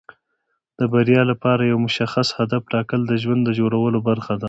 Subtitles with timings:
[0.79, 4.39] د بریا لپاره یو مشخص هدف ټاکل د ژوند د جوړولو برخه ده.